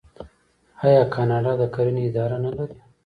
[0.85, 2.75] آیا کاناډا د کرنې اداره نلري؟